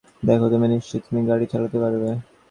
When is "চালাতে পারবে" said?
1.51-2.09